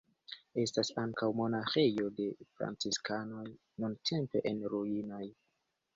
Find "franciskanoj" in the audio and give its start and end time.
2.55-3.45